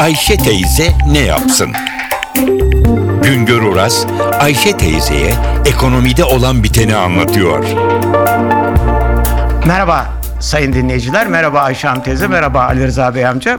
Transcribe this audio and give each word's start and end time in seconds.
Ayşe 0.00 0.36
teyze 0.36 0.92
ne 1.06 1.18
yapsın? 1.18 1.72
Güngör 3.22 3.62
Oras, 3.62 4.06
Ayşe 4.40 4.76
teyzeye 4.76 5.34
ekonomide 5.66 6.24
olan 6.24 6.64
biteni 6.64 6.96
anlatıyor. 6.96 7.64
Merhaba 9.66 10.06
sayın 10.40 10.72
dinleyiciler, 10.72 11.26
merhaba 11.26 11.60
Ayşe 11.60 11.88
Hanım 11.88 12.02
teyze, 12.02 12.26
merhaba 12.26 12.62
Ali 12.62 12.86
Rıza 12.86 13.14
Bey 13.14 13.26
amca. 13.26 13.58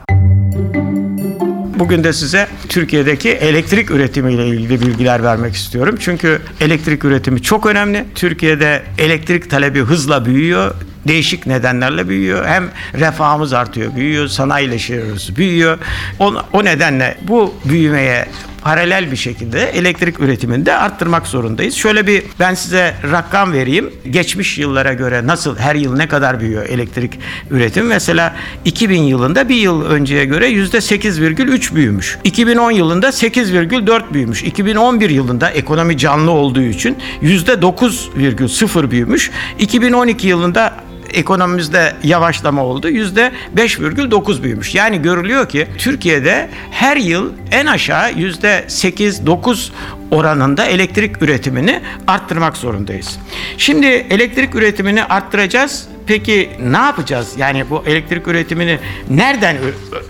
Bugün 1.78 2.04
de 2.04 2.12
size 2.12 2.48
Türkiye'deki 2.68 3.30
elektrik 3.30 3.90
üretimiyle 3.90 4.46
ilgili 4.46 4.80
bilgiler 4.80 5.22
vermek 5.22 5.54
istiyorum. 5.54 5.96
Çünkü 6.00 6.42
elektrik 6.60 7.04
üretimi 7.04 7.42
çok 7.42 7.66
önemli. 7.66 8.04
Türkiye'de 8.14 8.82
elektrik 8.98 9.50
talebi 9.50 9.80
hızla 9.80 10.24
büyüyor 10.24 10.74
değişik 11.08 11.46
nedenlerle 11.46 12.08
büyüyor. 12.08 12.46
Hem 12.46 12.70
refahımız 12.94 13.52
artıyor, 13.52 13.96
büyüyor, 13.96 14.28
sanayileşiyoruz, 14.28 15.36
büyüyor. 15.36 15.78
O, 16.18 16.34
o 16.52 16.64
nedenle 16.64 17.18
bu 17.28 17.54
büyümeye 17.64 18.28
paralel 18.62 19.10
bir 19.10 19.16
şekilde 19.16 19.62
elektrik 19.62 20.20
üretimini 20.20 20.66
de 20.66 20.76
arttırmak 20.76 21.26
zorundayız. 21.26 21.74
Şöyle 21.74 22.06
bir 22.06 22.22
ben 22.40 22.54
size 22.54 22.94
rakam 23.10 23.52
vereyim. 23.52 23.90
Geçmiş 24.10 24.58
yıllara 24.58 24.92
göre 24.92 25.26
nasıl 25.26 25.56
her 25.56 25.74
yıl 25.74 25.96
ne 25.96 26.08
kadar 26.08 26.40
büyüyor 26.40 26.66
elektrik 26.66 27.18
üretim? 27.50 27.86
Mesela 27.86 28.34
2000 28.64 29.02
yılında 29.02 29.48
bir 29.48 29.56
yıl 29.56 29.84
önceye 29.84 30.24
göre 30.24 30.50
%8,3 30.50 31.74
büyümüş. 31.74 32.18
2010 32.24 32.70
yılında 32.70 33.08
8,4 33.08 34.14
büyümüş. 34.14 34.42
2011 34.42 35.10
yılında 35.10 35.50
ekonomi 35.50 35.98
canlı 35.98 36.30
olduğu 36.30 36.62
için 36.62 36.98
%9,0 37.22 38.90
büyümüş. 38.90 39.30
2012 39.58 40.28
yılında 40.28 40.74
ekonomimizde 41.12 41.96
yavaşlama 42.02 42.64
oldu. 42.64 42.88
Yüzde 42.88 43.32
5,9 43.56 44.42
büyümüş. 44.42 44.74
Yani 44.74 45.02
görülüyor 45.02 45.48
ki 45.48 45.66
Türkiye'de 45.78 46.48
her 46.70 46.96
yıl 46.96 47.32
en 47.50 47.66
aşağı 47.66 48.12
yüzde 48.12 48.64
8-9 48.68 49.70
oranında 50.10 50.64
elektrik 50.64 51.22
üretimini 51.22 51.80
arttırmak 52.06 52.56
zorundayız. 52.56 53.18
Şimdi 53.58 53.86
elektrik 53.86 54.54
üretimini 54.54 55.04
arttıracağız. 55.04 55.88
Peki 56.06 56.50
ne 56.60 56.76
yapacağız? 56.76 57.28
Yani 57.36 57.70
bu 57.70 57.82
elektrik 57.86 58.28
üretimini 58.28 58.78
nereden 59.10 59.56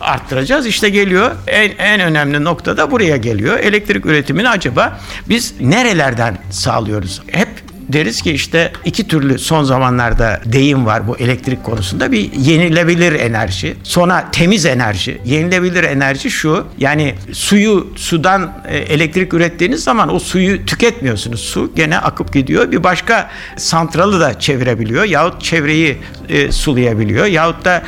arttıracağız? 0.00 0.66
İşte 0.66 0.88
geliyor 0.88 1.30
en, 1.46 1.70
en 1.78 2.00
önemli 2.00 2.44
nokta 2.44 2.76
da 2.76 2.90
buraya 2.90 3.16
geliyor. 3.16 3.58
Elektrik 3.58 4.06
üretimini 4.06 4.48
acaba 4.48 5.00
biz 5.28 5.60
nerelerden 5.60 6.38
sağlıyoruz? 6.50 7.22
Hep 7.26 7.48
deriz 7.88 8.22
ki 8.22 8.32
işte 8.32 8.72
iki 8.84 9.08
türlü 9.08 9.38
son 9.38 9.64
zamanlarda 9.64 10.40
deyim 10.44 10.86
var 10.86 11.08
bu 11.08 11.16
elektrik 11.16 11.64
konusunda. 11.64 12.12
Bir 12.12 12.32
yenilebilir 12.32 13.12
enerji, 13.12 13.76
sonra 13.82 14.30
temiz 14.32 14.66
enerji. 14.66 15.20
Yenilebilir 15.24 15.84
enerji 15.84 16.30
şu 16.30 16.66
yani 16.78 17.14
suyu 17.32 17.92
sudan 17.96 18.52
e, 18.68 18.76
elektrik 18.76 19.34
ürettiğiniz 19.34 19.84
zaman 19.84 20.14
o 20.14 20.18
suyu 20.18 20.66
tüketmiyorsunuz. 20.66 21.40
Su 21.40 21.72
gene 21.76 21.98
akıp 21.98 22.32
gidiyor. 22.32 22.72
Bir 22.72 22.84
başka 22.84 23.30
santralı 23.56 24.20
da 24.20 24.40
çevirebiliyor 24.40 25.04
yahut 25.04 25.42
çevreyi 25.42 25.98
e, 26.28 26.52
sulayabiliyor 26.52 27.26
yahut 27.26 27.64
da 27.64 27.82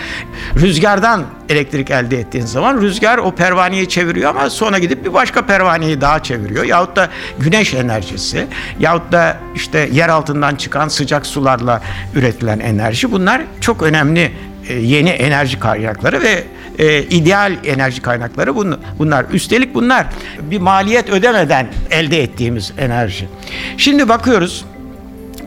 rüzgardan 0.61 1.25
elektrik 1.48 1.91
elde 1.91 2.19
ettiğin 2.19 2.47
zaman 2.47 2.81
rüzgar 2.81 3.19
o 3.19 3.34
pervaneyi 3.34 3.89
çeviriyor 3.89 4.31
ama 4.31 4.50
sonra 4.50 4.78
gidip 4.78 5.05
bir 5.05 5.12
başka 5.12 5.47
pervaneyi 5.47 6.01
daha 6.01 6.23
çeviriyor. 6.23 6.64
Yahut 6.64 6.97
da 6.97 7.09
güneş 7.39 7.75
enerjisi 7.75 8.47
yahut 8.81 9.12
da 9.12 9.36
işte 9.55 9.89
yer 9.92 10.09
altından 10.09 10.55
çıkan 10.55 10.89
sıcak 10.89 11.27
sularla 11.27 11.83
üretilen 12.14 12.61
enerji 12.61 13.12
bunlar 13.12 13.42
çok 13.61 13.83
önemli 13.83 14.33
e, 14.69 14.75
yeni 14.75 15.11
enerji 15.11 15.61
kaynakları 15.61 16.23
ve 16.23 16.45
e, 16.78 17.03
ideal 17.03 17.56
enerji 17.64 18.03
kaynakları 18.03 18.55
bunlar. 18.98 19.27
Üstelik 19.33 19.75
bunlar 19.75 20.06
bir 20.42 20.58
maliyet 20.58 21.11
ödemeden 21.11 21.67
elde 21.91 22.23
ettiğimiz 22.23 22.73
enerji. 22.79 23.29
Şimdi 23.77 24.08
bakıyoruz 24.08 24.64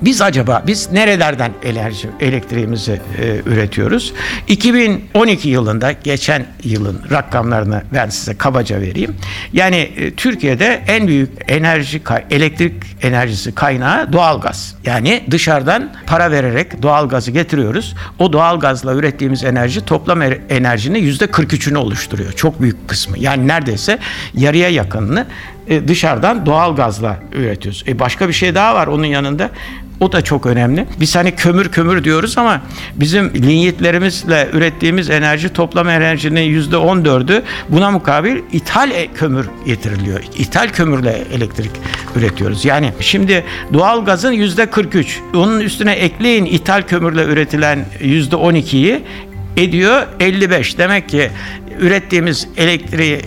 biz 0.02 0.22
acaba 0.22 0.64
biz 0.68 0.92
nerelerden 0.92 1.52
enerji 1.64 2.10
elektriğimizi 2.20 3.02
e, 3.22 3.42
üretiyoruz? 3.46 4.14
2012 4.48 5.50
yılında 5.50 5.92
geçen 5.92 6.46
yılın 6.64 7.02
rakamlarını 7.12 7.84
ben 7.94 8.10
size 8.10 8.38
kabaca 8.38 8.82
vereyim. 8.82 9.16
Yani 9.54 9.76
e, 9.76 10.14
Türkiye'de 10.14 10.84
en 10.88 11.08
büyük 11.08 11.30
enerji 11.48 12.02
elektrik 12.32 12.74
enerjisi 13.02 13.56
kaynağı 13.56 14.14
doğalgaz. 14.14 14.76
Yani 14.86 15.24
dışarıdan 15.32 15.94
para 16.08 16.32
vererek 16.32 16.82
doğalgazı 16.82 17.32
getiriyoruz. 17.32 17.96
O 18.20 18.34
doğalgazla 18.34 18.94
ürettiğimiz 18.94 19.44
enerji 19.44 19.86
toplam 19.86 20.22
er, 20.22 20.38
enerjinin 20.50 21.00
yüzde 21.00 21.26
43'ünü 21.26 21.78
oluşturuyor. 21.78 22.32
Çok 22.32 22.62
büyük 22.62 22.88
kısmı. 22.88 23.20
Yani 23.20 23.48
neredeyse 23.48 24.00
yarıya 24.34 24.70
yakınını 24.70 25.26
e, 25.70 25.88
dışarıdan 25.88 26.46
doğal 26.46 26.76
gazla 26.76 27.20
üretiyoruz. 27.34 27.84
E 27.88 28.00
başka 28.00 28.28
bir 28.28 28.34
şey 28.34 28.56
daha 28.56 28.76
var 28.76 28.88
onun 28.88 29.06
yanında. 29.06 29.50
O 30.00 30.12
da 30.12 30.22
çok 30.22 30.46
önemli. 30.46 30.86
Biz 31.00 31.16
hani 31.16 31.32
kömür 31.32 31.70
kömür 31.70 32.04
diyoruz 32.04 32.38
ama 32.38 32.62
bizim 32.96 33.34
linyitlerimizle 33.34 34.50
ürettiğimiz 34.54 35.10
enerji 35.10 35.50
toplam 35.50 35.90
enerjinin 35.90 36.42
yüzde 36.42 36.78
on 36.78 37.06
dördü 37.06 37.44
buna 37.70 37.92
mukabil 37.92 38.38
ithal 38.52 38.92
e, 38.92 39.08
kömür 39.08 39.50
getiriliyor. 39.66 40.24
İthal 40.38 40.70
kömürle 40.70 41.24
elektrik 41.34 41.72
üretiyoruz. 42.16 42.66
Yani 42.66 42.94
şimdi 43.00 43.44
doğal 43.74 44.06
gazın 44.06 44.32
yüzde 44.32 44.66
43. 44.66 45.20
Onun 45.36 45.60
üstüne 45.60 45.92
ekleyin 45.92 46.46
ithal 46.46 46.82
kömürle 46.82 47.24
üretilen 47.24 47.86
yüzde 48.02 48.36
12'yi 48.36 49.04
ediyor 49.58 50.08
55. 50.20 50.78
Demek 50.78 51.10
ki 51.10 51.30
ürettiğimiz 51.80 52.48
elektriği 52.58 53.22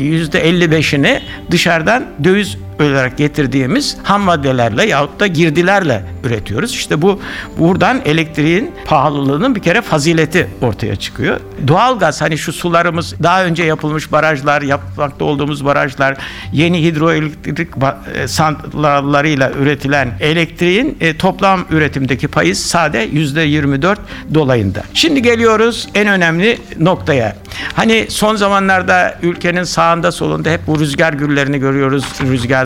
yüzde 0.00 0.50
55'ini 0.50 1.20
dışarıdan 1.50 2.06
döviz 2.24 2.56
olarak 2.84 3.18
getirdiğimiz 3.18 3.96
ham 4.02 4.22
maddelerle 4.22 4.86
yahut 4.86 5.20
da 5.20 5.26
girdilerle 5.26 6.04
üretiyoruz. 6.24 6.70
İşte 6.70 7.02
bu 7.02 7.20
buradan 7.58 8.00
elektriğin 8.04 8.72
pahalılığının 8.84 9.54
bir 9.54 9.60
kere 9.60 9.82
fazileti 9.82 10.48
ortaya 10.62 10.96
çıkıyor. 10.96 11.40
Doğalgaz 11.68 12.20
hani 12.20 12.38
şu 12.38 12.52
sularımız 12.52 13.14
daha 13.22 13.44
önce 13.44 13.64
yapılmış 13.64 14.12
barajlar, 14.12 14.62
yapmakta 14.62 15.24
olduğumuz 15.24 15.64
barajlar, 15.64 16.16
yeni 16.52 16.82
hidroelektrik 16.82 17.68
e, 18.14 18.28
santrallarıyla 18.28 19.50
üretilen 19.50 20.12
elektriğin 20.20 20.96
e, 21.00 21.16
toplam 21.16 21.64
üretimdeki 21.70 22.28
payı 22.28 22.56
sade 22.56 22.98
yüzde 22.98 23.40
24 23.40 24.00
dolayında. 24.34 24.82
Şimdi 24.94 25.22
geliyoruz 25.22 25.88
en 25.94 26.08
önemli 26.08 26.58
noktaya. 26.78 27.36
Hani 27.74 28.06
son 28.08 28.36
zamanlarda 28.36 29.18
ülkenin 29.22 29.64
sağında 29.64 30.12
solunda 30.12 30.50
hep 30.50 30.66
bu 30.66 30.80
rüzgar 30.80 31.12
güllerini 31.12 31.58
görüyoruz. 31.58 32.04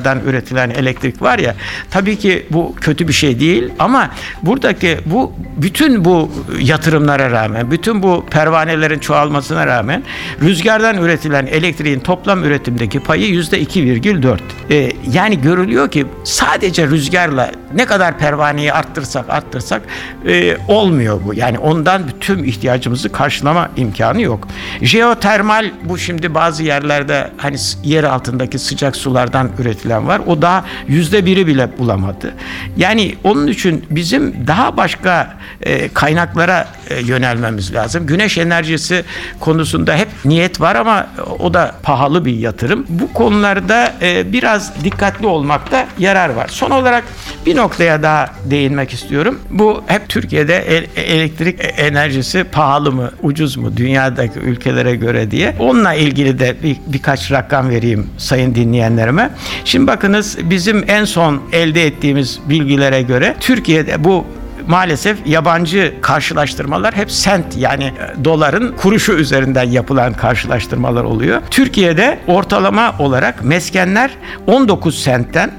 Rüzgardan 0.03 0.21
üretilen 0.29 0.71
elektrik 0.71 1.23
var 1.23 1.39
ya. 1.39 1.55
Tabii 1.91 2.19
ki 2.19 2.47
bu 2.51 2.75
kötü 2.81 3.09
bir 3.09 3.13
şey 3.13 3.41
değil 3.41 3.71
ama 3.79 4.11
buradaki 4.43 4.99
bu 5.07 5.33
bütün 5.57 6.05
bu 6.05 6.31
yatırımlara 6.61 7.31
rağmen, 7.31 7.71
bütün 7.71 8.03
bu 8.03 8.25
pervanelerin 8.31 8.99
çoğalmasına 8.99 9.67
rağmen 9.67 10.03
rüzgardan 10.43 10.99
üretilen 10.99 11.47
elektriğin 11.47 12.01
toplam 12.01 12.45
üretimdeki 12.45 13.01
payı 13.01 13.27
yüzde 13.27 13.63
2,4. 13.63 14.39
Ee, 14.71 14.93
yani 15.13 15.41
görülüyor 15.41 15.91
ki 15.91 16.07
sadece 16.25 16.87
rüzgarla 16.87 17.51
ne 17.75 17.87
kadar 17.87 18.19
pervaneyi 18.19 18.73
arttırsak 18.73 19.31
arttırsak 19.31 19.83
e, 20.27 20.57
olmuyor 20.69 21.21
bu. 21.27 21.35
Yani 21.35 21.59
ondan 21.59 22.09
bütün 22.09 22.45
ihtiyacımızı 22.45 23.13
karşılama 23.13 23.69
imkanı 23.77 24.23
yok. 24.23 24.49
Jeotermal 24.83 25.71
bu 25.85 25.99
şimdi 25.99 26.35
bazı 26.35 26.63
yerlerde 26.63 27.31
hani 27.37 27.57
yer 27.85 28.05
altındaki 28.05 28.59
sıcak 28.59 28.97
sulardan 28.97 29.51
üretilen 29.59 30.09
var. 30.09 30.21
O 30.27 30.43
daha 30.43 30.65
yüzde 30.89 31.27
biri 31.27 31.47
bile 31.47 31.79
bulamadı. 31.79 32.35
Yani 32.77 33.17
onun 33.25 33.47
için 33.47 33.85
bizim 33.91 34.47
daha 34.47 34.77
başka 34.77 35.35
e, 35.63 35.89
kaynaklara 35.89 36.69
e, 36.91 37.01
yönelmemiz 37.01 37.75
lazım. 37.75 38.07
Güneş 38.07 38.39
enerjisi 38.39 39.05
konusunda 39.41 39.97
hep 39.97 40.09
niyet 40.25 40.61
var 40.61 40.77
ama 40.77 41.07
o 41.39 41.55
da 41.55 41.75
pahalı 41.83 42.25
bir 42.25 42.37
yatırım. 42.37 42.87
Bu 42.89 43.13
konularda 43.13 43.95
e, 44.03 44.33
biraz 44.33 44.85
dikkatli 44.85 45.27
olmakta 45.27 45.87
yarar 45.99 46.29
var. 46.29 46.49
Son 46.49 46.71
olarak 46.71 47.05
bir 47.47 47.57
noktaya 47.63 48.03
daha 48.03 48.31
değinmek 48.45 48.93
istiyorum. 48.93 49.41
Bu 49.51 49.83
hep 49.87 50.09
Türkiye'de 50.09 50.87
elektrik 50.97 51.61
enerjisi 51.77 52.45
pahalı 52.45 52.93
mı, 52.93 53.11
ucuz 53.23 53.57
mu 53.57 53.77
dünyadaki 53.77 54.39
ülkelere 54.39 54.97
göre 54.97 55.31
diye. 55.31 55.55
Onunla 55.59 55.95
ilgili 55.95 56.39
de 56.39 56.57
bir, 56.63 56.77
birkaç 56.87 57.33
rakam 57.33 57.71
vereyim 57.71 58.07
sayın 58.19 58.55
dinleyenlerime. 58.55 59.31
Şimdi 59.65 59.87
bakınız 59.87 60.39
bizim 60.43 60.85
en 60.89 61.05
son 61.05 61.43
elde 61.53 61.87
ettiğimiz 61.87 62.41
bilgilere 62.49 63.03
göre 63.03 63.37
Türkiye'de 63.41 64.05
bu 64.05 64.27
maalesef 64.69 65.27
yabancı 65.27 65.95
karşılaştırmalar 66.03 66.95
hep 66.95 67.11
sent 67.11 67.57
yani 67.57 67.85
e, 67.85 68.25
doların 68.25 68.77
kuruşu 68.77 69.13
üzerinden 69.13 69.71
yapılan 69.71 70.13
karşılaştırmalar 70.13 71.05
oluyor. 71.05 71.43
Türkiye'de 71.51 72.19
ortalama 72.27 72.95
olarak 72.99 73.45
meskenler 73.45 74.11
19 74.47 75.03
sentten, 75.03 75.51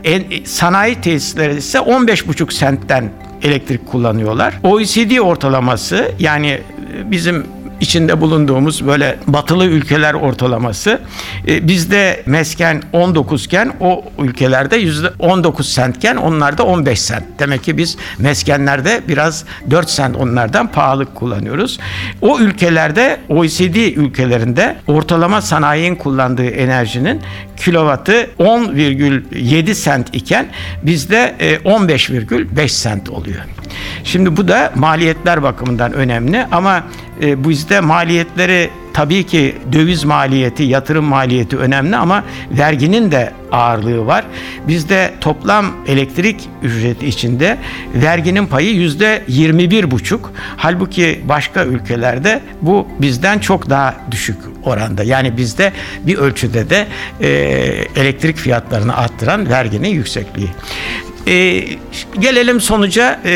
sanayi 0.45 1.01
tesisleri 1.01 1.55
ise 1.55 1.77
15,5 1.77 2.53
sentten 2.53 3.09
elektrik 3.41 3.87
kullanıyorlar. 3.87 4.53
OECD 4.63 5.19
ortalaması 5.19 6.11
yani 6.19 6.47
e, 6.47 7.11
bizim 7.11 7.45
içinde 7.83 8.21
bulunduğumuz 8.21 8.87
böyle 8.87 9.19
batılı 9.27 9.65
ülkeler 9.65 10.13
ortalaması 10.13 10.99
e, 11.47 11.67
bizde 11.67 12.23
mesken 12.25 12.81
19 12.93 13.45
iken 13.45 13.73
o 13.79 14.03
ülkelerde 14.19 14.75
yüzde 14.75 15.09
19 15.19 15.73
sentken 15.73 16.15
onlarda 16.15 16.63
15 16.63 17.01
sent. 17.01 17.23
Demek 17.39 17.63
ki 17.63 17.77
biz 17.77 17.97
meskenlerde 18.19 19.01
biraz 19.07 19.45
4 19.69 19.89
sent 19.89 20.15
onlardan 20.15 20.67
pahalı 20.67 21.13
kullanıyoruz. 21.13 21.79
O 22.21 22.39
ülkelerde 22.39 23.19
OECD 23.29 23.75
ülkelerinde 23.95 24.75
ortalama 24.87 25.41
sanayinin 25.41 25.95
kullandığı 25.95 26.49
enerjinin 26.49 27.21
kilovatı 27.63 28.29
10,7 28.39 29.73
sent 29.73 30.15
iken 30.15 30.45
bizde 30.83 31.35
e, 31.39 31.55
15,5 31.55 32.67
sent 32.67 33.09
oluyor. 33.09 33.41
Şimdi 34.03 34.37
bu 34.37 34.47
da 34.47 34.71
maliyetler 34.75 35.43
bakımından 35.43 35.93
önemli 35.93 36.45
ama 36.51 36.83
e, 37.21 37.49
bizde 37.49 37.79
maliyetleri 37.79 38.69
tabii 38.93 39.23
ki 39.23 39.55
döviz 39.71 40.03
maliyeti, 40.03 40.63
yatırım 40.63 41.05
maliyeti 41.05 41.57
önemli 41.57 41.95
ama 41.95 42.23
verginin 42.51 43.11
de 43.11 43.33
ağırlığı 43.51 44.05
var. 44.05 44.25
Bizde 44.67 45.13
toplam 45.21 45.65
elektrik 45.87 46.49
ücreti 46.63 47.07
içinde 47.07 47.57
verginin 47.95 48.45
payı 48.45 48.73
yüzde 48.73 49.23
21 49.27 49.91
buçuk. 49.91 50.31
Halbuki 50.57 51.21
başka 51.23 51.65
ülkelerde 51.65 52.41
bu 52.61 52.87
bizden 52.99 53.39
çok 53.39 53.69
daha 53.69 53.95
düşük 54.11 54.37
oranda. 54.63 55.03
Yani 55.03 55.37
bizde 55.37 55.73
bir 56.07 56.17
ölçüde 56.17 56.69
de 56.69 56.87
e, 57.21 57.29
elektrik 57.95 58.37
fiyatlarını 58.37 58.97
arttıran 58.97 59.49
verginin 59.49 59.89
yüksekliği. 59.89 60.49
E, 61.27 61.63
gelelim 62.19 62.61
sonuca 62.61 63.19
e, 63.25 63.31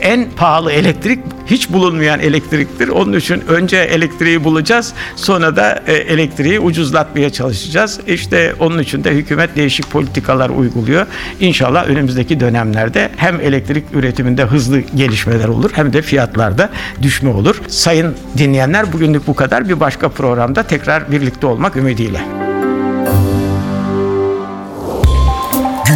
en 0.00 0.30
pahalı 0.36 0.72
elektrik 0.72 1.18
hiç 1.46 1.70
bulunmayan 1.70 2.20
elektriktir. 2.20 2.88
Onun 2.88 3.12
için 3.12 3.42
önce 3.48 3.76
elektriği 3.76 4.44
bulacağız 4.44 4.94
sonra 5.16 5.56
da 5.56 5.82
e, 5.86 5.92
elektriği 5.92 6.60
ucuzlatmaya 6.60 7.30
çalışacağız. 7.30 8.00
İşte 8.06 8.54
onun 8.58 8.78
için 8.78 9.04
de 9.04 9.10
hükümet 9.10 9.56
değişik 9.56 9.90
politikalar 9.90 10.50
uyguluyor. 10.50 11.06
İnşallah 11.40 11.88
önümüzdeki 11.88 12.40
dönemlerde 12.40 13.10
hem 13.16 13.40
elektrik 13.40 13.84
üretiminde 13.92 14.44
hızlı 14.44 14.80
gelişmeler 14.80 15.48
olur 15.48 15.70
hem 15.74 15.92
de 15.92 16.02
fiyatlarda 16.02 16.70
düşme 17.02 17.30
olur. 17.30 17.60
Sayın 17.68 18.14
dinleyenler 18.38 18.92
bugünlük 18.92 19.26
bu 19.26 19.34
kadar. 19.34 19.68
Bir 19.68 19.80
başka 19.80 20.08
programda 20.08 20.62
tekrar 20.62 21.12
birlikte 21.12 21.46
olmak 21.46 21.76
ümidiyle. 21.76 22.47